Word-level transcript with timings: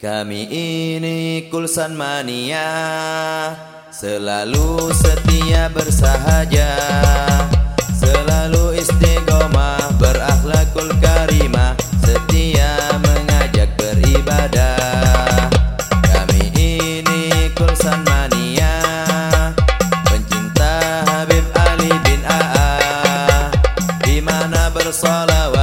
Kami 0.00 0.48
ini 0.48 1.44
kulsan 1.52 1.92
mania 1.92 2.72
Selalu 3.92 4.88
setia 4.96 5.68
bersahaja. 5.68 6.72
Selalu 7.92 8.80
istiqomah 8.80 10.00
Berakhlakul 10.00 10.88
karimah 11.04 11.76
Setia 12.00 12.80
mengajak 12.96 13.76
beribadah. 13.76 15.52
Kami 16.08 16.48
ini 16.48 17.52
kulsan 17.52 18.00
mania 18.00 18.80
Pencinta 20.08 21.04
Habib 21.12 21.44
Ali 21.52 21.92
bin 22.08 22.24
Aa. 22.24 23.52
Di 24.00 24.16
mana 24.24 24.72
bersolawat 24.72 25.59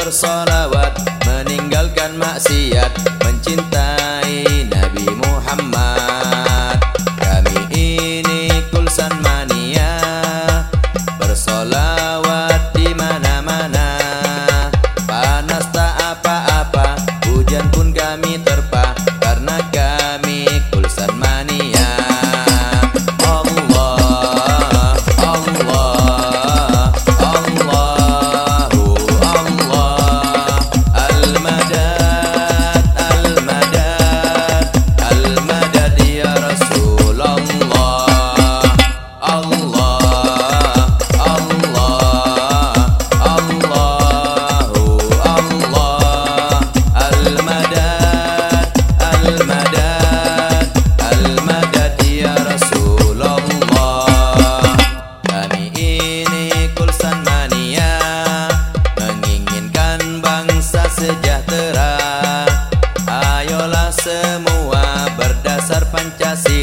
bersolawat 0.00 1.09
semua 64.20 65.08
berdasar 65.16 65.90
Pancasila. 65.90 66.59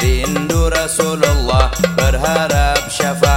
Rindu 0.00 0.70
Rasulullah 0.70 1.70
berharap 1.94 2.90
syafaat 2.90 3.29